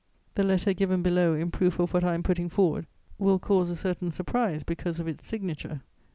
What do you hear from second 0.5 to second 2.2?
given below in proof of what I